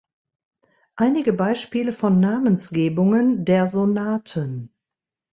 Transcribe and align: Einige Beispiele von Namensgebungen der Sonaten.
Einige 0.95 1.31
Beispiele 1.31 1.93
von 1.93 2.19
Namensgebungen 2.19 3.45
der 3.45 3.67
Sonaten. 3.67 4.73